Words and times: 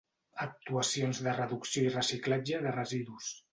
Actuacions 0.45 1.19
de 1.27 1.35
reducció 1.37 1.85
i 1.89 1.93
reciclatge 1.93 2.65
de 2.67 2.75
residus. 2.81 3.33